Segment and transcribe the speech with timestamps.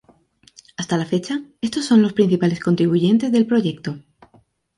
[0.77, 3.99] Hasta la fecha, estos son los principales contribuyentes del proyecto.